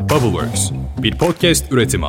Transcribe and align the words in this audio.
Bubbleworks, 0.00 0.70
bir 1.02 1.18
podcast 1.18 1.72
üretimi. 1.72 2.06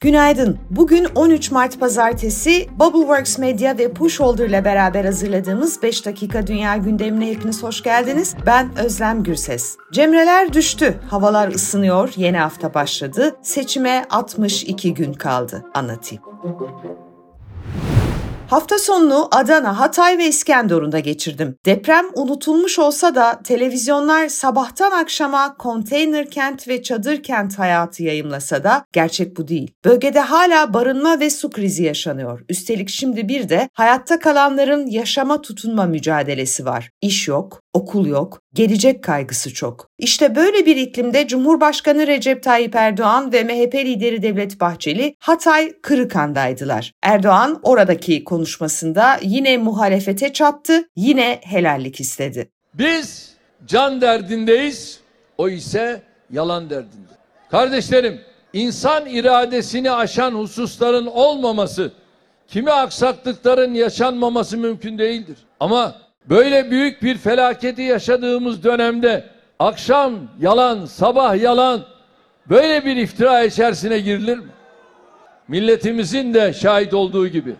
Günaydın. 0.00 0.58
Bugün 0.70 1.06
13 1.14 1.50
Mart 1.50 1.80
Pazartesi 1.80 2.68
Bubbleworks 2.78 3.38
Media 3.38 3.78
ve 3.78 3.92
Pushholder 3.92 4.48
ile 4.48 4.64
beraber 4.64 5.04
hazırladığımız 5.04 5.82
5 5.82 6.06
dakika 6.06 6.46
dünya 6.46 6.76
gündemine 6.76 7.30
hepiniz 7.30 7.62
hoş 7.62 7.82
geldiniz. 7.82 8.34
Ben 8.46 8.78
Özlem 8.78 9.22
Gürses. 9.22 9.76
Cemreler 9.92 10.52
düştü. 10.52 11.00
Havalar 11.10 11.48
ısınıyor. 11.48 12.12
Yeni 12.16 12.38
hafta 12.38 12.74
başladı. 12.74 13.36
Seçime 13.42 14.04
62 14.10 14.94
gün 14.94 15.12
kaldı. 15.12 15.64
Anlatayım. 15.74 16.22
Hafta 18.50 18.78
sonunu 18.78 19.28
Adana, 19.32 19.80
Hatay 19.80 20.18
ve 20.18 20.28
İskenderun'da 20.28 20.98
geçirdim. 20.98 21.56
Deprem 21.64 22.04
unutulmuş 22.14 22.78
olsa 22.78 23.14
da 23.14 23.40
televizyonlar 23.44 24.28
sabahtan 24.28 24.90
akşama 24.90 25.56
konteyner 25.56 26.30
kent 26.30 26.68
ve 26.68 26.82
çadır 26.82 27.22
kent 27.22 27.58
hayatı 27.58 28.02
yayımlasa 28.02 28.64
da 28.64 28.84
gerçek 28.92 29.36
bu 29.36 29.48
değil. 29.48 29.70
Bölgede 29.84 30.20
hala 30.20 30.74
barınma 30.74 31.20
ve 31.20 31.30
su 31.30 31.50
krizi 31.50 31.84
yaşanıyor. 31.84 32.44
Üstelik 32.48 32.88
şimdi 32.88 33.28
bir 33.28 33.48
de 33.48 33.68
hayatta 33.72 34.18
kalanların 34.18 34.86
yaşama 34.86 35.42
tutunma 35.42 35.86
mücadelesi 35.86 36.64
var. 36.64 36.90
İş 37.02 37.28
yok, 37.28 37.60
okul 37.76 38.06
yok, 38.06 38.42
gelecek 38.54 39.04
kaygısı 39.04 39.54
çok. 39.54 39.88
İşte 39.98 40.36
böyle 40.36 40.66
bir 40.66 40.76
iklimde 40.76 41.26
Cumhurbaşkanı 41.26 42.06
Recep 42.06 42.42
Tayyip 42.42 42.74
Erdoğan 42.74 43.32
ve 43.32 43.44
MHP 43.44 43.74
lideri 43.74 44.22
Devlet 44.22 44.60
Bahçeli 44.60 45.16
Hatay 45.18 45.72
Kırıkan'daydılar. 45.82 46.92
Erdoğan 47.02 47.60
oradaki 47.62 48.24
konuşmasında 48.24 49.18
yine 49.22 49.58
muhalefete 49.58 50.32
çattı, 50.32 50.88
yine 50.96 51.40
helallik 51.42 52.00
istedi. 52.00 52.50
Biz 52.74 53.30
can 53.66 54.00
derdindeyiz, 54.00 55.00
o 55.38 55.48
ise 55.48 56.02
yalan 56.30 56.70
derdinde. 56.70 57.12
Kardeşlerim, 57.50 58.20
insan 58.52 59.06
iradesini 59.06 59.90
aşan 59.90 60.32
hususların 60.32 61.06
olmaması, 61.06 61.92
kimi 62.48 62.70
aksaklıkların 62.70 63.74
yaşanmaması 63.74 64.58
mümkün 64.58 64.98
değildir. 64.98 65.36
Ama 65.60 66.05
böyle 66.28 66.70
büyük 66.70 67.02
bir 67.02 67.18
felaketi 67.18 67.82
yaşadığımız 67.82 68.64
dönemde 68.64 69.24
akşam 69.58 70.14
yalan, 70.40 70.84
sabah 70.84 71.42
yalan 71.42 71.84
böyle 72.48 72.84
bir 72.84 72.96
iftira 72.96 73.42
içerisine 73.42 73.98
girilir 73.98 74.38
mi? 74.38 74.50
Milletimizin 75.48 76.34
de 76.34 76.52
şahit 76.52 76.94
olduğu 76.94 77.28
gibi 77.28 77.54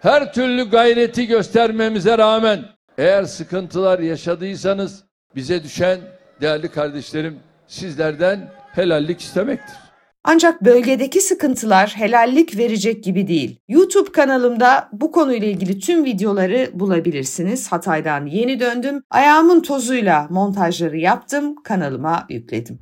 her 0.00 0.32
türlü 0.32 0.70
gayreti 0.70 1.26
göstermemize 1.26 2.18
rağmen 2.18 2.64
eğer 2.98 3.24
sıkıntılar 3.24 3.98
yaşadıysanız 3.98 5.04
bize 5.36 5.62
düşen 5.62 6.00
değerli 6.40 6.68
kardeşlerim 6.68 7.38
sizlerden 7.66 8.50
helallik 8.72 9.20
istemektir. 9.20 9.81
Ancak 10.24 10.64
bölgedeki 10.64 11.20
sıkıntılar 11.20 11.92
helallik 11.96 12.58
verecek 12.58 13.04
gibi 13.04 13.28
değil. 13.28 13.58
YouTube 13.68 14.12
kanalımda 14.12 14.88
bu 14.92 15.12
konuyla 15.12 15.48
ilgili 15.48 15.78
tüm 15.78 16.04
videoları 16.04 16.70
bulabilirsiniz. 16.72 17.72
Hatay'dan 17.72 18.26
yeni 18.26 18.60
döndüm. 18.60 19.02
Ayağımın 19.10 19.60
tozuyla 19.60 20.26
montajları 20.30 20.98
yaptım, 20.98 21.62
kanalıma 21.62 22.26
yükledim. 22.28 22.78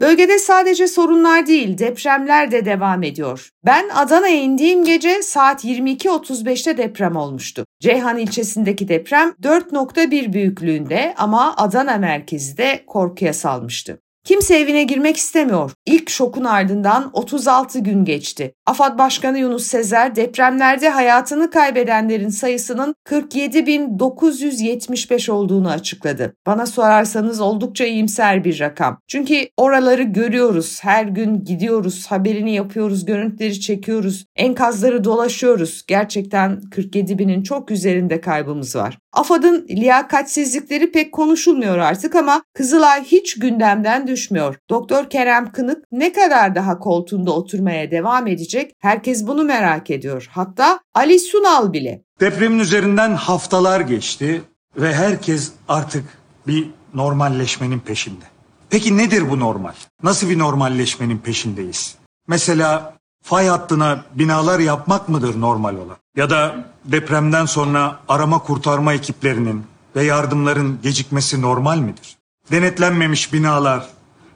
Bölgede 0.00 0.38
sadece 0.38 0.86
sorunlar 0.86 1.46
değil, 1.46 1.78
depremler 1.78 2.50
de 2.50 2.64
devam 2.64 3.02
ediyor. 3.02 3.50
Ben 3.64 3.88
Adana'ya 3.94 4.36
indiğim 4.36 4.84
gece 4.84 5.22
saat 5.22 5.64
22.35'te 5.64 6.78
deprem 6.78 7.16
olmuştu. 7.16 7.66
Ceyhan 7.80 8.18
ilçesindeki 8.18 8.88
deprem 8.88 9.28
4.1 9.42 10.32
büyüklüğünde 10.32 11.14
ama 11.16 11.56
Adana 11.56 11.96
merkezi 11.96 12.56
de 12.58 12.84
korkuya 12.86 13.32
salmıştı. 13.32 14.03
Kimse 14.24 14.58
evine 14.58 14.84
girmek 14.84 15.16
istemiyor. 15.16 15.70
İlk 15.86 16.10
şokun 16.10 16.44
ardından 16.44 17.10
36 17.12 17.78
gün 17.78 18.04
geçti. 18.04 18.54
AFAD 18.66 18.98
Başkanı 18.98 19.38
Yunus 19.38 19.66
Sezer 19.66 20.16
depremlerde 20.16 20.88
hayatını 20.88 21.50
kaybedenlerin 21.50 22.28
sayısının 22.28 22.94
47.975 23.04 25.30
olduğunu 25.30 25.70
açıkladı. 25.70 26.36
Bana 26.46 26.66
sorarsanız 26.66 27.40
oldukça 27.40 27.84
iyimser 27.84 28.44
bir 28.44 28.60
rakam. 28.60 28.98
Çünkü 29.08 29.48
oraları 29.56 30.02
görüyoruz. 30.02 30.78
Her 30.82 31.04
gün 31.04 31.44
gidiyoruz, 31.44 32.06
haberini 32.06 32.54
yapıyoruz, 32.54 33.04
görüntüleri 33.04 33.60
çekiyoruz, 33.60 34.24
enkazları 34.36 35.04
dolaşıyoruz. 35.04 35.84
Gerçekten 35.86 36.60
47 36.70 37.18
binin 37.18 37.42
çok 37.42 37.70
üzerinde 37.70 38.20
kaybımız 38.20 38.76
var. 38.76 38.98
AFAD'ın 39.14 39.66
liyakatsizlikleri 39.70 40.92
pek 40.92 41.12
konuşulmuyor 41.12 41.78
artık 41.78 42.14
ama 42.14 42.42
Kızılay 42.54 43.04
hiç 43.04 43.38
gündemden 43.38 44.06
düşmüyor. 44.06 44.56
Doktor 44.70 45.10
Kerem 45.10 45.52
Kınık 45.52 45.84
ne 45.92 46.12
kadar 46.12 46.54
daha 46.54 46.78
koltuğunda 46.78 47.32
oturmaya 47.32 47.90
devam 47.90 48.26
edecek? 48.26 48.72
Herkes 48.78 49.26
bunu 49.26 49.44
merak 49.44 49.90
ediyor. 49.90 50.28
Hatta 50.30 50.80
Ali 50.94 51.18
Sunal 51.18 51.72
bile. 51.72 52.02
Depremin 52.20 52.58
üzerinden 52.58 53.14
haftalar 53.14 53.80
geçti 53.80 54.42
ve 54.76 54.94
herkes 54.94 55.52
artık 55.68 56.04
bir 56.46 56.70
normalleşmenin 56.94 57.78
peşinde. 57.80 58.24
Peki 58.70 58.96
nedir 58.96 59.30
bu 59.30 59.40
normal? 59.40 59.72
Nasıl 60.02 60.30
bir 60.30 60.38
normalleşmenin 60.38 61.18
peşindeyiz? 61.18 61.94
Mesela 62.28 62.96
fay 63.24 63.46
hattına 63.46 64.04
binalar 64.14 64.58
yapmak 64.58 65.08
mıdır 65.08 65.40
normal 65.40 65.76
olan? 65.76 65.96
Ya 66.16 66.30
da 66.30 66.64
depremden 66.84 67.46
sonra 67.46 68.00
arama 68.08 68.38
kurtarma 68.38 68.94
ekiplerinin 68.94 69.64
ve 69.96 70.04
yardımların 70.04 70.78
gecikmesi 70.82 71.42
normal 71.42 71.78
midir? 71.78 72.16
Denetlenmemiş 72.50 73.32
binalar, 73.32 73.88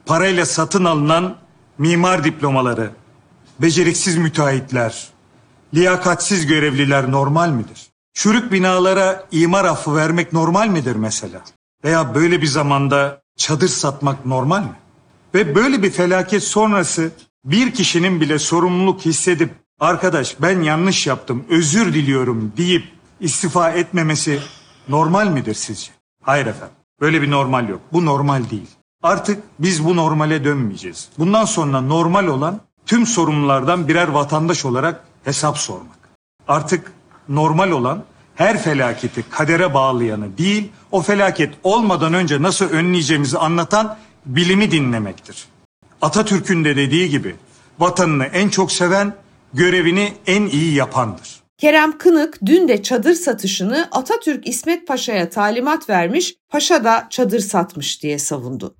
parayla 0.06 0.46
satın 0.46 0.84
alınan 0.84 1.36
mimar 1.78 2.24
diplomaları, 2.24 2.90
beceriksiz 3.60 4.16
müteahhitler, 4.16 5.08
liyakatsiz 5.74 6.46
görevliler 6.46 7.10
normal 7.10 7.48
midir? 7.48 7.86
Çürük 8.14 8.52
binalara 8.52 9.24
imar 9.30 9.64
affı 9.64 9.96
vermek 9.96 10.32
normal 10.32 10.68
midir 10.68 10.96
mesela? 10.96 11.40
Veya 11.84 12.14
böyle 12.14 12.42
bir 12.42 12.46
zamanda 12.46 13.22
çadır 13.36 13.68
satmak 13.68 14.26
normal 14.26 14.60
mi? 14.60 14.76
Ve 15.34 15.54
böyle 15.54 15.82
bir 15.82 15.90
felaket 15.90 16.42
sonrası 16.42 17.10
bir 17.50 17.74
kişinin 17.74 18.20
bile 18.20 18.38
sorumluluk 18.38 19.00
hissedip 19.00 19.50
arkadaş 19.80 20.36
ben 20.42 20.62
yanlış 20.62 21.06
yaptım 21.06 21.44
özür 21.48 21.94
diliyorum 21.94 22.52
deyip 22.56 22.84
istifa 23.20 23.70
etmemesi 23.70 24.40
normal 24.88 25.28
midir 25.28 25.54
sizce? 25.54 25.90
Hayır 26.22 26.46
efendim. 26.46 26.74
Böyle 27.00 27.22
bir 27.22 27.30
normal 27.30 27.68
yok. 27.68 27.80
Bu 27.92 28.06
normal 28.06 28.50
değil. 28.50 28.70
Artık 29.02 29.42
biz 29.58 29.84
bu 29.84 29.96
normale 29.96 30.44
dönmeyeceğiz. 30.44 31.08
Bundan 31.18 31.44
sonra 31.44 31.80
normal 31.80 32.26
olan 32.26 32.60
tüm 32.86 33.06
sorumlulardan 33.06 33.88
birer 33.88 34.08
vatandaş 34.08 34.64
olarak 34.64 35.04
hesap 35.24 35.58
sormak. 35.58 35.98
Artık 36.48 36.92
normal 37.28 37.70
olan 37.70 38.04
her 38.34 38.62
felaketi 38.62 39.22
kadere 39.30 39.74
bağlayanı 39.74 40.38
değil, 40.38 40.68
o 40.90 41.02
felaket 41.02 41.54
olmadan 41.62 42.14
önce 42.14 42.42
nasıl 42.42 42.70
önleyeceğimizi 42.70 43.38
anlatan 43.38 43.98
bilimi 44.26 44.70
dinlemektir. 44.70 45.46
Atatürk'ün 46.02 46.64
de 46.64 46.76
dediği 46.76 47.08
gibi 47.08 47.36
vatanını 47.78 48.24
en 48.24 48.48
çok 48.48 48.72
seven 48.72 49.14
görevini 49.54 50.12
en 50.26 50.46
iyi 50.46 50.74
yapandır. 50.74 51.40
Kerem 51.58 51.98
Kınık 51.98 52.38
dün 52.46 52.68
de 52.68 52.82
çadır 52.82 53.14
satışını 53.14 53.88
Atatürk 53.92 54.48
İsmet 54.48 54.86
Paşa'ya 54.86 55.30
talimat 55.30 55.90
vermiş, 55.90 56.34
Paşa 56.48 56.84
da 56.84 57.06
çadır 57.10 57.40
satmış 57.40 58.02
diye 58.02 58.18
savundu. 58.18 58.74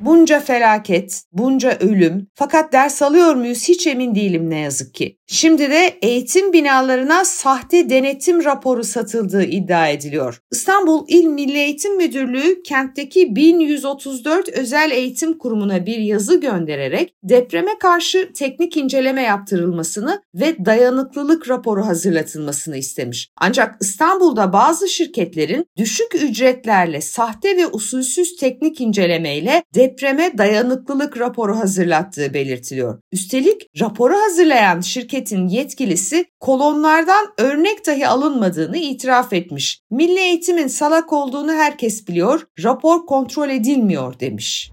Bunca 0.00 0.40
felaket, 0.40 1.22
bunca 1.32 1.78
ölüm 1.80 2.26
fakat 2.34 2.72
ders 2.72 3.02
alıyor 3.02 3.34
muyuz 3.34 3.68
hiç 3.68 3.86
emin 3.86 4.14
değilim 4.14 4.50
ne 4.50 4.58
yazık 4.58 4.94
ki. 4.94 5.18
Şimdi 5.26 5.70
de 5.70 5.98
eğitim 6.02 6.52
binalarına 6.52 7.24
sahte 7.24 7.90
denetim 7.90 8.44
raporu 8.44 8.84
satıldığı 8.84 9.44
iddia 9.44 9.88
ediliyor. 9.88 10.40
İstanbul 10.52 11.04
İl 11.08 11.24
Milli 11.24 11.58
Eğitim 11.58 11.96
Müdürlüğü 11.96 12.62
kentteki 12.62 13.36
1134 13.36 14.48
özel 14.48 14.90
eğitim 14.90 15.38
kurumuna 15.38 15.86
bir 15.86 15.98
yazı 15.98 16.40
göndererek 16.40 17.14
depreme 17.22 17.78
karşı 17.78 18.32
teknik 18.32 18.76
inceleme 18.76 19.22
yaptırılmasını 19.22 20.22
ve 20.34 20.64
dayanıklılık 20.64 21.48
raporu 21.48 21.86
hazırlatılmasını 21.86 22.76
istemiş. 22.76 23.28
Ancak 23.36 23.76
İstanbul'da 23.80 24.52
bazı 24.52 24.88
şirketlerin 24.88 25.66
düşük 25.76 26.14
ücretlerle 26.14 27.00
sahte 27.00 27.56
ve 27.56 27.66
usulsüz 27.66 28.36
teknik 28.36 28.80
incelemeyle 28.80 29.62
depreme 29.96 30.38
dayanıklılık 30.38 31.18
raporu 31.18 31.58
hazırlattığı 31.58 32.34
belirtiliyor. 32.34 32.98
Üstelik 33.12 33.68
raporu 33.80 34.14
hazırlayan 34.14 34.80
şirketin 34.80 35.48
yetkilisi 35.48 36.24
kolonlardan 36.40 37.26
örnek 37.38 37.86
dahi 37.86 38.08
alınmadığını 38.08 38.76
itiraf 38.76 39.32
etmiş. 39.32 39.80
Milli 39.90 40.18
eğitimin 40.18 40.66
salak 40.66 41.12
olduğunu 41.12 41.52
herkes 41.52 42.08
biliyor, 42.08 42.46
rapor 42.62 43.06
kontrol 43.06 43.48
edilmiyor 43.48 44.20
demiş. 44.20 44.70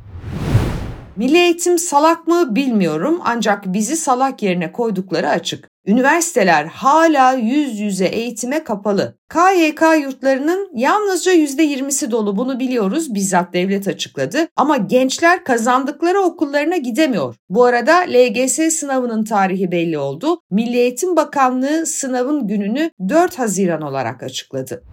Milli 1.16 1.38
eğitim 1.38 1.78
salak 1.78 2.28
mı 2.28 2.56
bilmiyorum 2.56 3.22
ancak 3.24 3.74
bizi 3.74 3.96
salak 3.96 4.44
yerine 4.44 4.72
koydukları 4.72 5.30
açık. 5.30 5.70
Üniversiteler 5.86 6.66
hala 6.66 7.34
yüz 7.34 7.80
yüze 7.80 8.06
eğitime 8.06 8.64
kapalı. 8.64 9.18
KYK 9.30 9.82
yurtlarının 10.02 10.70
yalnızca 10.74 11.34
%20'si 11.34 12.12
dolu 12.12 12.38
bunu 12.38 12.60
biliyoruz 12.60 13.14
bizzat 13.14 13.54
devlet 13.54 13.88
açıkladı. 13.88 14.48
Ama 14.56 14.78
gençler 14.78 15.44
kazandıkları 15.44 16.22
okullarına 16.22 16.78
gidemiyor. 16.78 17.36
Bu 17.50 17.64
arada 17.66 17.98
LGS 17.98 18.74
sınavının 18.74 19.24
tarihi 19.24 19.72
belli 19.72 19.98
oldu. 19.98 20.42
Milli 20.52 20.78
Eğitim 20.78 21.16
Bakanlığı 21.16 21.86
sınavın 21.86 22.48
gününü 22.48 22.92
4 23.10 23.40
Haziran 23.40 23.82
olarak 23.82 24.24
açıkladı. 24.24 24.84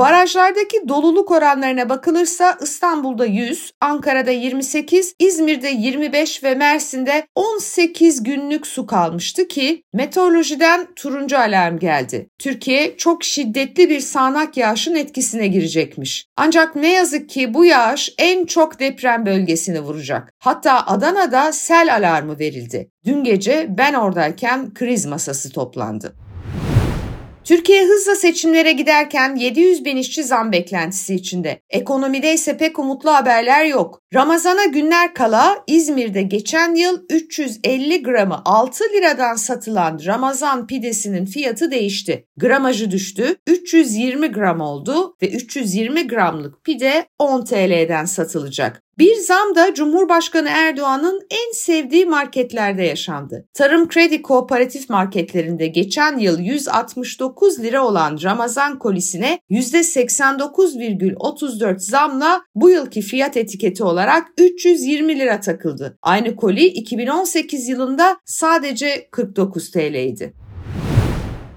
Barajlardaki 0.00 0.88
doluluk 0.88 1.30
oranlarına 1.30 1.88
bakılırsa 1.88 2.58
İstanbul'da 2.62 3.26
100, 3.26 3.72
Ankara'da 3.80 4.30
28, 4.30 5.14
İzmir'de 5.18 5.68
25 5.68 6.44
ve 6.44 6.54
Mersin'de 6.54 7.26
18 7.34 8.22
günlük 8.22 8.66
su 8.66 8.86
kalmıştı 8.86 9.48
ki 9.48 9.82
meteorolojiden 9.92 10.88
turuncu 10.96 11.38
alarm 11.38 11.78
geldi. 11.78 12.28
Türkiye 12.38 12.96
çok 12.96 13.24
şiddetli 13.24 13.90
bir 13.90 14.00
sağanak 14.00 14.56
yağışın 14.56 14.94
etkisine 14.94 15.46
girecekmiş. 15.46 16.26
Ancak 16.36 16.76
ne 16.76 16.92
yazık 16.92 17.28
ki 17.28 17.54
bu 17.54 17.64
yağış 17.64 18.14
en 18.18 18.46
çok 18.46 18.80
deprem 18.80 19.26
bölgesini 19.26 19.80
vuracak. 19.80 20.32
Hatta 20.38 20.86
Adana'da 20.86 21.52
sel 21.52 21.94
alarmı 21.94 22.38
verildi. 22.38 22.90
Dün 23.04 23.24
gece 23.24 23.66
ben 23.78 23.94
oradayken 23.94 24.74
kriz 24.74 25.06
masası 25.06 25.52
toplandı. 25.52 26.29
Türkiye 27.50 27.86
hızla 27.86 28.14
seçimlere 28.14 28.72
giderken 28.72 29.36
700 29.36 29.84
bin 29.84 29.96
işçi 29.96 30.24
zam 30.24 30.52
beklentisi 30.52 31.14
içinde. 31.14 31.60
Ekonomide 31.70 32.34
ise 32.34 32.56
pek 32.56 32.78
umutlu 32.78 33.14
haberler 33.14 33.64
yok. 33.64 34.00
Ramazana 34.14 34.64
günler 34.64 35.14
kala 35.14 35.64
İzmir'de 35.66 36.22
geçen 36.22 36.74
yıl 36.74 37.02
350 37.10 38.02
gramı 38.02 38.42
6 38.44 38.84
liradan 38.84 39.34
satılan 39.34 40.00
Ramazan 40.06 40.66
pidesinin 40.66 41.26
fiyatı 41.26 41.70
değişti. 41.70 42.26
Gramajı 42.36 42.90
düştü, 42.90 43.36
320 43.46 44.28
gram 44.28 44.60
oldu 44.60 45.16
ve 45.22 45.28
320 45.30 46.08
gramlık 46.08 46.64
pide 46.64 47.06
10 47.18 47.44
TL'den 47.44 48.04
satılacak. 48.04 48.82
Bir 49.00 49.14
zam 49.14 49.54
da 49.54 49.74
Cumhurbaşkanı 49.74 50.48
Erdoğan'ın 50.48 51.26
en 51.30 51.52
sevdiği 51.52 52.06
marketlerde 52.06 52.82
yaşandı. 52.82 53.48
Tarım 53.54 53.88
Kredi 53.88 54.22
Kooperatif 54.22 54.90
marketlerinde 54.90 55.66
geçen 55.66 56.18
yıl 56.18 56.40
169 56.40 57.62
lira 57.62 57.86
olan 57.86 58.18
Ramazan 58.22 58.78
kolisine 58.78 59.38
%89,34 59.50 61.78
zamla 61.78 62.42
bu 62.54 62.70
yılki 62.70 63.02
fiyat 63.02 63.36
etiketi 63.36 63.84
olarak 63.84 64.28
320 64.38 65.18
lira 65.18 65.40
takıldı. 65.40 65.98
Aynı 66.02 66.36
koli 66.36 66.66
2018 66.66 67.68
yılında 67.68 68.16
sadece 68.24 69.08
49 69.10 69.70
TL'ydi. 69.70 70.34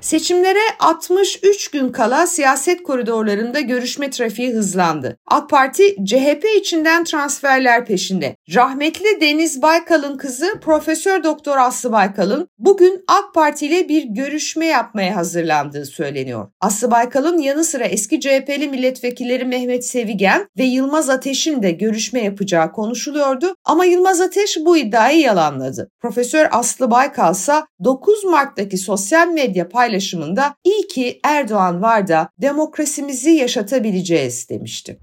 Seçimlere 0.03 0.59
63 0.79 1.67
gün 1.67 1.89
kala 1.89 2.27
siyaset 2.27 2.83
koridorlarında 2.83 3.59
görüşme 3.59 4.09
trafiği 4.09 4.53
hızlandı. 4.53 5.17
AK 5.27 5.49
Parti 5.49 5.95
CHP 6.05 6.45
içinden 6.57 7.03
transferler 7.03 7.85
peşinde. 7.85 8.35
Rahmetli 8.51 9.21
Deniz 9.21 9.61
Baykal'ın 9.61 10.17
kızı 10.17 10.59
Profesör 10.61 11.23
Doktor 11.23 11.57
Aslı 11.57 11.91
Baykal'ın 11.91 12.47
bugün 12.57 13.03
AK 13.07 13.33
Parti 13.33 13.65
ile 13.65 13.89
bir 13.89 14.03
görüşme 14.03 14.65
yapmaya 14.65 15.15
hazırlandığı 15.15 15.85
söyleniyor. 15.85 16.47
Aslı 16.61 16.91
Baykal'ın 16.91 17.37
yanı 17.37 17.63
sıra 17.63 17.83
eski 17.83 18.19
CHP'li 18.19 18.67
milletvekilleri 18.67 19.45
Mehmet 19.45 19.85
Sevigen 19.85 20.47
ve 20.57 20.63
Yılmaz 20.63 21.09
Ateş'in 21.09 21.63
de 21.63 21.71
görüşme 21.71 22.23
yapacağı 22.23 22.71
konuşuluyordu 22.71 23.55
ama 23.65 23.85
Yılmaz 23.85 24.21
Ateş 24.21 24.57
bu 24.65 24.77
iddiayı 24.77 25.19
yalanladı. 25.19 25.89
Profesör 26.01 26.47
Aslı 26.51 26.91
Baykal 26.91 27.31
ise 27.31 27.53
9 27.83 28.23
Mart'taki 28.23 28.77
sosyal 28.77 29.27
medya 29.27 29.69
paylaşımında 29.69 30.55
iyi 30.63 30.87
ki 30.87 31.19
Erdoğan 31.23 31.81
var 31.81 32.07
da 32.07 32.29
demokrasimizi 32.41 33.31
yaşatabileceğiz 33.31 34.49
demişti. 34.49 34.99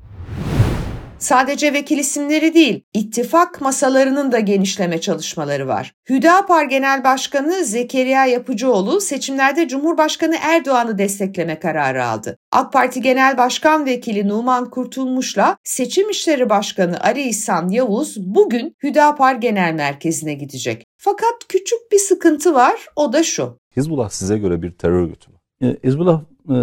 Sadece 1.20 1.72
vekil 1.72 1.98
isimleri 1.98 2.54
değil, 2.54 2.84
ittifak 2.94 3.60
masalarının 3.60 4.32
da 4.32 4.40
genişleme 4.40 5.00
çalışmaları 5.00 5.68
var. 5.68 5.94
Hüdapar 6.08 6.64
Genel 6.64 7.04
Başkanı 7.04 7.64
Zekeriya 7.64 8.26
Yapıcıoğlu 8.26 9.00
seçimlerde 9.00 9.68
Cumhurbaşkanı 9.68 10.36
Erdoğan'ı 10.42 10.98
destekleme 10.98 11.58
kararı 11.58 12.04
aldı. 12.04 12.38
AK 12.52 12.72
Parti 12.72 13.02
Genel 13.02 13.38
Başkan 13.38 13.86
Vekili 13.86 14.28
Numan 14.28 14.70
Kurtulmuş'la 14.70 15.56
Seçim 15.64 16.10
İşleri 16.10 16.50
Başkanı 16.50 17.00
Ali 17.00 17.22
İhsan 17.22 17.68
Yavuz 17.68 18.16
bugün 18.18 18.76
Hüdapar 18.82 19.34
Genel 19.34 19.74
Merkezi'ne 19.74 20.34
gidecek. 20.34 20.86
Fakat 20.98 21.34
küçük 21.48 21.92
bir 21.92 21.98
sıkıntı 21.98 22.54
var, 22.54 22.86
o 22.96 23.12
da 23.12 23.22
şu. 23.22 23.58
Hizbullah 23.76 24.08
size 24.08 24.38
göre 24.38 24.62
bir 24.62 24.70
terör 24.70 25.02
örgütü 25.02 25.30
mü? 25.30 25.36
E, 25.62 25.76
Hizbullah 25.88 26.20
e, 26.44 26.56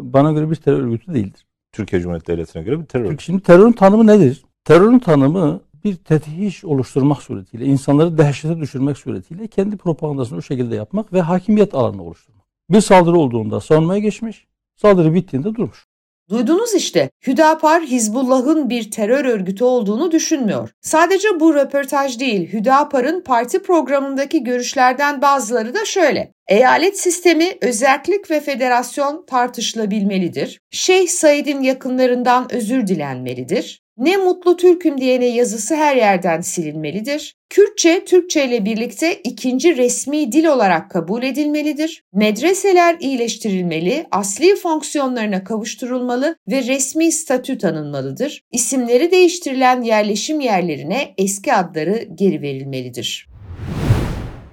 bana 0.00 0.32
göre 0.32 0.50
bir 0.50 0.56
terör 0.56 0.78
örgütü 0.78 1.14
değildir. 1.14 1.47
Türkiye 1.78 2.02
Cumhuriyeti 2.02 2.32
Devleti'ne 2.32 2.62
göre 2.62 2.80
bir 2.80 2.86
terör 2.86 3.04
örgütü. 3.04 3.24
Şimdi 3.24 3.42
terörün 3.42 3.72
tanımı 3.72 4.06
nedir? 4.06 4.44
Terörün 4.64 4.98
tanımı 4.98 5.60
bir 5.84 5.96
tethiş 5.96 6.64
oluşturmak 6.64 7.22
suretiyle, 7.22 7.64
insanları 7.64 8.18
dehşete 8.18 8.60
düşürmek 8.60 8.98
suretiyle 8.98 9.46
kendi 9.46 9.76
propagandasını 9.76 10.38
o 10.38 10.42
şekilde 10.42 10.74
yapmak 10.74 11.12
ve 11.12 11.20
hakimiyet 11.20 11.74
alanını 11.74 12.02
oluşturmak. 12.02 12.46
Bir 12.70 12.80
saldırı 12.80 13.16
olduğunda 13.16 13.60
savunmaya 13.60 14.00
geçmiş, 14.00 14.46
saldırı 14.76 15.14
bittiğinde 15.14 15.54
durmuş. 15.54 15.87
Duydunuz 16.30 16.74
işte 16.74 17.10
Hüdapar 17.26 17.82
Hizbullah'ın 17.82 18.70
bir 18.70 18.90
terör 18.90 19.24
örgütü 19.24 19.64
olduğunu 19.64 20.12
düşünmüyor. 20.12 20.70
Sadece 20.80 21.40
bu 21.40 21.54
röportaj 21.54 22.20
değil 22.20 22.52
Hüdapar'ın 22.52 23.20
parti 23.20 23.62
programındaki 23.62 24.44
görüşlerden 24.44 25.22
bazıları 25.22 25.74
da 25.74 25.84
şöyle. 25.84 26.32
Eyalet 26.48 27.00
sistemi, 27.00 27.58
özellik 27.60 28.30
ve 28.30 28.40
federasyon 28.40 29.24
tartışılabilmelidir. 29.26 30.60
Şeyh 30.70 31.08
Said'in 31.08 31.62
yakınlarından 31.62 32.52
özür 32.52 32.86
dilenmelidir. 32.86 33.82
Ne 33.98 34.16
mutlu 34.16 34.56
Türk'üm 34.56 35.00
diyene 35.00 35.26
yazısı 35.26 35.76
her 35.76 35.96
yerden 35.96 36.40
silinmelidir. 36.40 37.36
Kürtçe, 37.50 38.04
Türkçe 38.04 38.46
ile 38.46 38.64
birlikte 38.64 39.14
ikinci 39.24 39.76
resmi 39.76 40.32
dil 40.32 40.44
olarak 40.44 40.90
kabul 40.90 41.22
edilmelidir. 41.22 42.04
Medreseler 42.12 42.96
iyileştirilmeli, 43.00 44.06
asli 44.10 44.56
fonksiyonlarına 44.56 45.44
kavuşturulmalı 45.44 46.36
ve 46.48 46.62
resmi 46.62 47.12
statü 47.12 47.58
tanınmalıdır. 47.58 48.42
İsimleri 48.52 49.10
değiştirilen 49.10 49.82
yerleşim 49.82 50.40
yerlerine 50.40 51.14
eski 51.18 51.54
adları 51.54 52.08
geri 52.14 52.42
verilmelidir. 52.42 53.28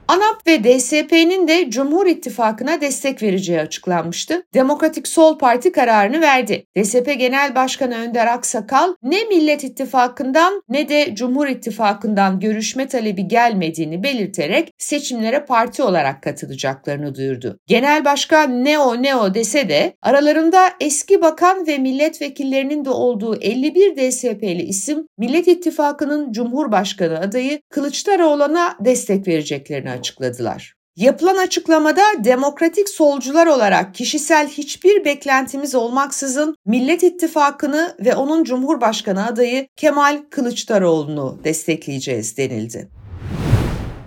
ANAP 0.07 0.47
ve 0.47 0.63
DSP'nin 0.63 1.47
de 1.47 1.69
Cumhur 1.69 2.07
İttifakı'na 2.07 2.81
destek 2.81 3.23
vereceği 3.23 3.59
açıklanmıştı. 3.59 4.43
Demokratik 4.53 5.07
Sol 5.07 5.37
Parti 5.37 5.71
kararını 5.71 6.21
verdi. 6.21 6.65
DSP 6.77 7.15
Genel 7.19 7.55
Başkanı 7.55 7.95
Önder 7.95 8.27
Aksakal 8.27 8.95
ne 9.03 9.23
Millet 9.23 9.63
İttifakı'ndan 9.63 10.61
ne 10.69 10.89
de 10.89 11.15
Cumhur 11.15 11.47
İttifakı'ndan 11.47 12.39
görüşme 12.39 12.87
talebi 12.87 13.27
gelmediğini 13.27 14.03
belirterek 14.03 14.73
seçimlere 14.77 15.45
parti 15.45 15.83
olarak 15.83 16.21
katılacaklarını 16.23 17.15
duyurdu. 17.15 17.59
Genel 17.67 18.05
Başkan 18.05 18.65
ne 18.65 18.79
o 18.79 19.01
ne 19.01 19.15
o 19.15 19.33
dese 19.33 19.69
de 19.69 19.93
aralarında 20.01 20.69
eski 20.79 21.21
bakan 21.21 21.67
ve 21.67 21.77
milletvekillerinin 21.77 22.85
de 22.85 22.89
olduğu 22.89 23.35
51 23.35 23.95
DSP'li 23.95 24.61
isim 24.61 25.07
Millet 25.17 25.47
İttifakı'nın 25.47 26.31
Cumhurbaşkanı 26.31 27.19
adayı 27.19 27.61
Kılıçdaroğlu'na 27.69 28.75
destek 28.79 29.27
vereceklerini 29.27 29.94
açıkladılar. 29.97 30.75
Yapılan 30.95 31.37
açıklamada 31.37 32.01
demokratik 32.19 32.89
solcular 32.89 33.47
olarak 33.47 33.95
kişisel 33.95 34.47
hiçbir 34.47 35.05
beklentimiz 35.05 35.75
olmaksızın 35.75 36.55
Millet 36.65 37.03
İttifakı'nı 37.03 37.95
ve 38.05 38.15
onun 38.15 38.43
Cumhurbaşkanı 38.43 39.25
adayı 39.25 39.67
Kemal 39.75 40.21
Kılıçdaroğlu'nu 40.29 41.39
destekleyeceğiz 41.43 42.37
denildi. 42.37 42.89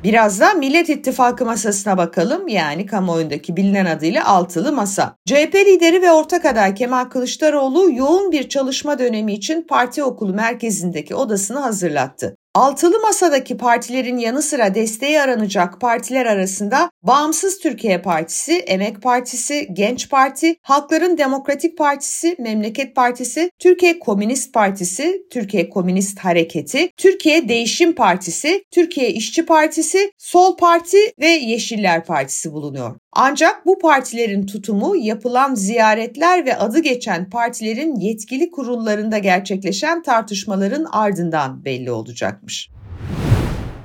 Biraz 0.04 0.40
da 0.40 0.54
Millet 0.54 0.88
İttifakı 0.88 1.44
masasına 1.44 1.98
bakalım 1.98 2.48
yani 2.48 2.86
kamuoyundaki 2.86 3.56
bilinen 3.56 3.86
adıyla 3.86 4.26
altılı 4.26 4.72
masa. 4.72 5.16
CHP 5.26 5.54
lideri 5.54 6.02
ve 6.02 6.12
ortak 6.12 6.44
aday 6.44 6.74
Kemal 6.74 7.04
Kılıçdaroğlu 7.04 7.92
yoğun 7.92 8.32
bir 8.32 8.48
çalışma 8.48 8.98
dönemi 8.98 9.32
için 9.32 9.62
parti 9.62 10.02
okulu 10.02 10.34
merkezindeki 10.34 11.14
odasını 11.14 11.58
hazırlattı. 11.58 12.36
Altılı 12.58 13.00
masadaki 13.00 13.56
partilerin 13.56 14.18
yanı 14.18 14.42
sıra 14.42 14.74
desteği 14.74 15.20
aranacak 15.20 15.80
partiler 15.80 16.26
arasında 16.26 16.90
Bağımsız 17.02 17.58
Türkiye 17.58 18.02
Partisi, 18.02 18.52
Emek 18.52 19.02
Partisi, 19.02 19.68
Genç 19.72 20.10
Parti, 20.10 20.56
Halkların 20.62 21.18
Demokratik 21.18 21.78
Partisi, 21.78 22.36
Memleket 22.38 22.96
Partisi, 22.96 23.50
Türkiye 23.58 23.98
Komünist 23.98 24.54
Partisi, 24.54 25.22
Türkiye 25.30 25.68
Komünist 25.70 26.18
Hareketi, 26.18 26.90
Türkiye 26.96 27.48
Değişim 27.48 27.94
Partisi, 27.94 28.64
Türkiye 28.70 29.10
İşçi 29.10 29.46
Partisi, 29.46 30.12
Sol 30.18 30.56
Parti 30.56 30.98
ve 31.20 31.28
Yeşiller 31.28 32.04
Partisi 32.04 32.52
bulunuyor. 32.52 32.96
Ancak 33.20 33.66
bu 33.66 33.78
partilerin 33.78 34.46
tutumu 34.46 34.96
yapılan 34.96 35.54
ziyaretler 35.54 36.46
ve 36.46 36.56
adı 36.56 36.78
geçen 36.78 37.30
partilerin 37.30 37.96
yetkili 37.96 38.50
kurullarında 38.50 39.18
gerçekleşen 39.18 40.02
tartışmaların 40.02 40.86
ardından 40.92 41.64
belli 41.64 41.90
olacakmış. 41.90 42.70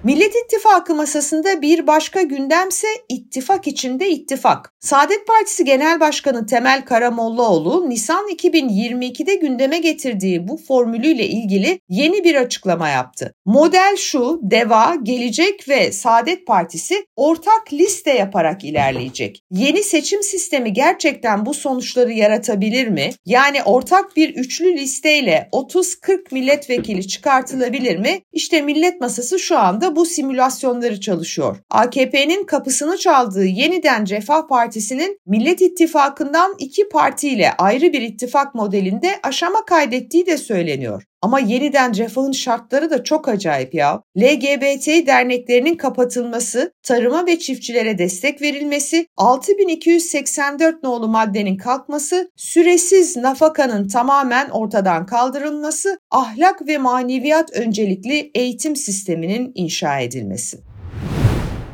Millet 0.03 0.36
İttifakı 0.36 0.95
masasında 0.95 1.62
bir 1.62 1.88
başka 1.88 2.22
gündemse 2.22 2.88
ittifak 3.10 3.67
içinde 3.67 4.10
ittifak. 4.10 4.74
Saadet 4.79 5.27
Partisi 5.27 5.65
Genel 5.65 6.00
Başkanı 6.00 6.45
Temel 6.45 6.86
Karamollaoğlu 6.86 7.89
Nisan 7.89 8.27
2022'de 8.27 9.36
gündeme 9.36 9.77
getirdiği 9.77 10.48
bu 10.48 10.57
formülüyle 10.57 11.27
ilgili 11.27 11.79
yeni 11.89 12.24
bir 12.24 12.36
açıklama 12.36 12.89
yaptı. 12.89 13.33
Model 13.45 13.95
şu, 13.98 14.39
DEVA, 14.43 14.95
Gelecek 15.03 15.69
ve 15.69 15.91
Saadet 15.91 16.48
Partisi 16.48 17.05
ortak 17.15 17.74
liste 17.74 18.13
yaparak 18.13 18.63
ilerleyecek. 18.63 19.41
Yeni 19.51 19.83
seçim 19.83 20.24
sistemi 20.24 20.74
gerçekten 20.74 21.45
bu 21.45 21.53
sonuçları 21.53 22.12
yaratabilir 22.12 22.88
mi? 22.88 23.10
Yani 23.25 23.63
ortak 23.63 24.15
bir 24.15 24.36
üçlü 24.36 24.74
listeyle 24.74 25.50
30-40 25.51 26.19
milletvekili 26.31 27.07
çıkartılabilir 27.07 27.98
mi? 27.98 28.22
İşte 28.33 28.62
Millet 28.62 29.01
Masası 29.01 29.39
şu 29.39 29.57
anda 29.57 29.92
bu 29.95 30.05
simülasyonları 30.05 31.00
çalışıyor. 31.00 31.57
AKP'nin 31.69 32.43
kapısını 32.43 32.97
çaldığı 32.97 33.45
yeniden 33.45 34.09
Refah 34.09 34.47
Partisi'nin 34.47 35.19
Millet 35.25 35.62
İttifakı'ndan 35.62 36.55
iki 36.59 36.89
partiyle 36.89 37.53
ayrı 37.57 37.93
bir 37.93 38.01
ittifak 38.01 38.55
modelinde 38.55 39.19
aşama 39.23 39.65
kaydettiği 39.65 40.25
de 40.25 40.38
söyleniyor. 40.38 41.03
Ama 41.24 41.39
yeniden 41.39 41.98
refahın 41.98 42.32
şartları 42.32 42.89
da 42.89 43.03
çok 43.03 43.27
acayip 43.27 43.74
ya. 43.74 44.01
LGBT 44.18 45.08
derneklerinin 45.08 45.75
kapatılması, 45.75 46.74
tarıma 46.84 47.25
ve 47.25 47.39
çiftçilere 47.39 47.98
destek 47.98 48.42
verilmesi, 48.42 49.08
6284 49.18 50.84
nolu 50.84 51.08
maddenin 51.08 51.58
kalkması, 51.58 52.32
süresiz 52.36 53.18
nafakanın 53.18 53.88
tamamen 53.88 54.50
ortadan 54.50 55.06
kaldırılması, 55.06 56.00
ahlak 56.12 56.68
ve 56.68 56.77
maneviyat 56.77 57.53
öncelikli 57.53 58.32
eğitim 58.36 58.75
sisteminin 58.75 59.51
inşa 59.56 60.00
edilmesi. 60.00 60.73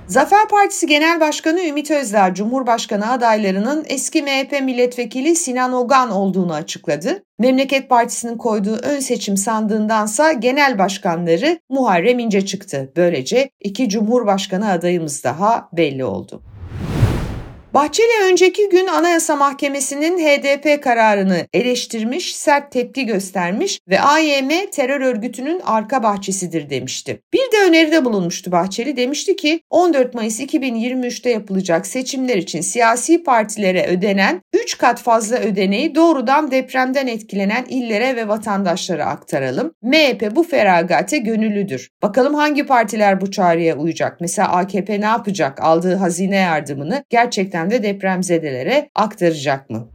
Zafer 0.09 0.47
Partisi 0.47 0.87
Genel 0.87 1.19
Başkanı 1.19 1.61
Ümit 1.61 1.91
Özdağ, 1.91 2.33
Cumhurbaşkanı 2.33 3.11
adaylarının 3.11 3.85
eski 3.87 4.21
MHP 4.21 4.61
milletvekili 4.61 5.35
Sinan 5.35 5.73
Ogan 5.73 6.11
olduğunu 6.11 6.53
açıkladı. 6.53 7.23
Memleket 7.39 7.89
Partisi'nin 7.89 8.37
koyduğu 8.37 8.75
ön 8.75 8.99
seçim 8.99 9.37
sandığındansa 9.37 10.31
genel 10.31 10.79
başkanları 10.79 11.59
Muharrem 11.69 12.19
İnce 12.19 12.45
çıktı. 12.45 12.91
Böylece 12.95 13.49
iki 13.59 13.89
Cumhurbaşkanı 13.89 14.71
adayımız 14.71 15.23
daha 15.23 15.69
belli 15.73 16.05
oldu. 16.05 16.41
Bahçeli 17.73 18.31
önceki 18.31 18.69
gün 18.69 18.87
Anayasa 18.87 19.35
Mahkemesi'nin 19.35 20.19
HDP 20.19 20.83
kararını 20.83 21.47
eleştirmiş, 21.53 22.35
sert 22.35 22.71
tepki 22.71 23.05
göstermiş 23.05 23.79
ve 23.89 24.01
AYM 24.01 24.49
terör 24.71 25.01
örgütünün 25.01 25.61
arka 25.65 26.03
bahçesidir 26.03 26.69
demişti. 26.69 27.21
Bir 27.33 27.39
de 27.39 27.67
öneride 27.67 28.05
bulunmuştu 28.05 28.51
Bahçeli. 28.51 28.97
Demişti 28.97 29.35
ki 29.35 29.61
14 29.69 30.13
Mayıs 30.13 30.39
2023'te 30.39 31.29
yapılacak 31.29 31.87
seçimler 31.87 32.37
için 32.37 32.61
siyasi 32.61 33.23
partilere 33.23 33.87
ödenen 33.87 34.41
3 34.53 34.77
kat 34.77 35.01
fazla 35.01 35.37
ödeneği 35.37 35.95
doğrudan 35.95 36.51
depremden 36.51 37.07
etkilenen 37.07 37.65
illere 37.69 38.15
ve 38.15 38.27
vatandaşlara 38.27 39.05
aktaralım. 39.05 39.73
MHP 39.81 40.35
bu 40.35 40.43
feragate 40.43 41.17
gönüllüdür. 41.17 41.89
Bakalım 42.01 42.33
hangi 42.33 42.65
partiler 42.65 43.21
bu 43.21 43.31
çağrıya 43.31 43.77
uyacak? 43.77 44.21
Mesela 44.21 44.51
AKP 44.51 45.01
ne 45.01 45.05
yapacak? 45.05 45.61
Aldığı 45.61 45.95
hazine 45.95 46.35
yardımını 46.35 47.03
gerçekten 47.09 47.58
gerçekten 47.59 47.71
de 47.71 47.83
depremzedelere 47.83 48.89
aktaracak 48.95 49.69
mı? 49.69 49.89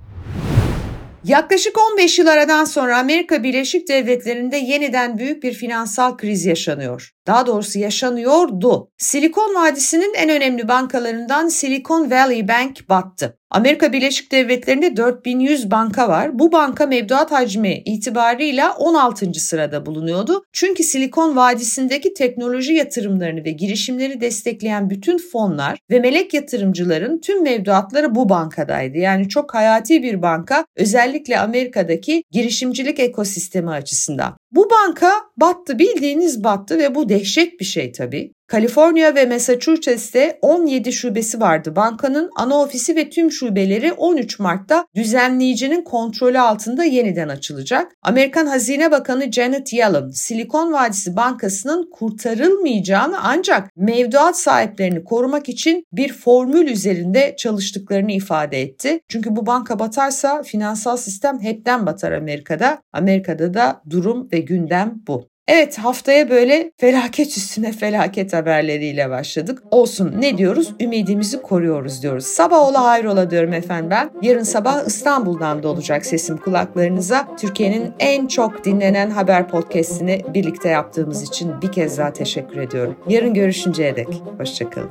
Yaklaşık 1.25 1.79
15 1.93 2.19
yıl 2.19 2.27
aradan 2.27 2.65
sonra 2.65 2.99
Amerika 2.99 3.43
Birleşik 3.43 3.89
Devletleri'nde 3.89 4.57
yeniden 4.57 5.19
büyük 5.19 5.43
bir 5.43 5.53
finansal 5.53 6.17
kriz 6.17 6.45
yaşanıyor. 6.45 7.14
Daha 7.27 7.47
doğrusu 7.47 7.79
yaşanıyordu. 7.79 8.91
Silikon 8.99 9.55
Vadisi'nin 9.55 10.15
en 10.15 10.31
önemli 10.31 10.69
bankalarından 10.69 11.49
Silicon 11.49 12.11
Valley 12.11 12.49
Bank 12.49 12.89
battı. 12.89 13.39
Amerika 13.51 13.93
Birleşik 13.93 14.33
Devletleri'nde 14.33 14.97
4100 14.97 15.71
banka 15.71 16.09
var. 16.09 16.39
Bu 16.39 16.53
banka 16.53 16.87
mevduat 16.87 17.33
hacmi 17.33 17.83
itibarıyla 17.85 18.73
16. 18.73 19.35
sırada 19.35 19.87
bulunuyordu. 19.87 20.45
Çünkü 20.53 20.83
Silikon 20.83 21.37
Vadisi'ndeki 21.37 22.15
teknoloji 22.15 22.73
yatırımlarını 22.73 23.45
ve 23.45 23.51
girişimleri 23.51 24.21
destekleyen 24.21 24.91
bütün 24.91 25.19
fonlar 25.19 25.79
ve 25.91 26.01
melek 26.01 26.35
yatırımcıların 26.35 27.21
tüm 27.21 27.43
mevduatları 27.43 28.15
bu 28.15 28.29
bankadaydı. 28.29 28.99
Yani 28.99 29.29
çok 29.29 29.55
hayati 29.55 30.03
bir 30.03 30.23
banka 30.23 30.65
özellikle 30.77 31.39
Amerika'daki 31.39 32.25
girişimcilik 32.31 33.01
ekosistemi 33.01 33.71
açısından. 33.71 34.37
Bu 34.55 34.71
banka 34.71 35.13
battı 35.37 35.79
bildiğiniz 35.79 36.45
battı 36.45 36.79
ve 36.79 36.95
bu 36.95 37.09
dehşet 37.09 37.61
bir 37.61 37.65
şey 37.65 37.93
tabii. 37.93 38.33
Kaliforniya 38.47 39.15
ve 39.15 39.27
Massachusetts'te 39.27 40.39
17 40.43 40.93
şubesi 40.93 41.41
vardı. 41.41 41.77
Bankanın 41.77 42.31
ana 42.37 42.61
ofisi 42.61 42.97
ve 42.97 43.11
tüm 43.11 43.33
şubeleri 43.33 43.93
13 43.93 44.39
Mart'ta 44.39 44.87
düzenleyicinin 44.95 45.85
kontrolü 45.85 46.39
altında 46.39 46.85
yeniden 46.85 47.29
açılacak. 47.29 47.93
Amerikan 48.03 48.47
Hazine 48.47 48.91
Bakanı 48.91 49.33
Janet 49.33 49.73
Yellen, 49.73 50.11
Silikon 50.11 50.73
Vadisi 50.73 51.17
Bankası'nın 51.17 51.91
kurtarılmayacağını 51.91 53.17
ancak 53.23 53.71
mevduat 53.77 54.39
sahiplerini 54.39 55.05
korumak 55.05 55.49
için 55.49 55.85
bir 55.93 56.13
formül 56.13 56.69
üzerinde 56.69 57.35
çalıştıklarını 57.39 58.13
ifade 58.13 58.63
etti. 58.63 59.01
Çünkü 59.09 59.37
bu 59.37 59.47
banka 59.47 59.79
batarsa 59.79 60.43
finansal 60.43 60.97
sistem 60.97 61.41
hepten 61.41 61.87
batar 61.87 62.13
Amerika'da. 62.13 62.79
Amerika'da 62.93 63.55
da 63.55 63.83
durum 63.91 64.29
ve 64.33 64.39
gündem 64.39 64.95
bu. 65.07 65.34
Evet 65.49 65.79
haftaya 65.79 66.31
böyle 66.31 66.73
felaket 66.77 67.37
üstüne 67.37 67.73
felaket 67.73 68.33
haberleriyle 68.33 69.11
başladık. 69.11 69.63
Olsun 69.71 70.15
ne 70.19 70.39
diyoruz? 70.39 70.75
Ümidimizi 70.81 71.43
koruyoruz 71.43 72.03
diyoruz. 72.03 72.25
Sabah 72.25 72.69
ola 72.69 72.85
hayrola 72.85 73.31
diyorum 73.31 73.53
efendim 73.53 73.91
ben. 73.91 74.11
Yarın 74.23 74.43
sabah 74.43 74.87
İstanbul'dan 74.87 75.63
da 75.63 75.69
olacak 75.69 76.07
sesim 76.07 76.37
kulaklarınıza. 76.37 77.29
Türkiye'nin 77.37 77.93
en 77.99 78.27
çok 78.27 78.65
dinlenen 78.65 79.11
haber 79.11 79.49
podcastini 79.49 80.21
birlikte 80.35 80.69
yaptığımız 80.69 81.23
için 81.23 81.63
bir 81.63 81.73
kez 81.73 81.99
daha 81.99 82.13
teşekkür 82.13 82.57
ediyorum. 82.57 82.97
Yarın 83.09 83.35
görüşünceye 83.35 83.97
dek. 83.97 84.23
Hoşçakalın. 84.39 84.91